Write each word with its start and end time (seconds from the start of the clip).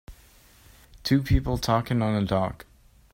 Two 1.03 1.21
people 1.21 1.59
talking 1.59 2.01
on 2.01 2.15
a 2.15 2.25
dock. 2.25 2.65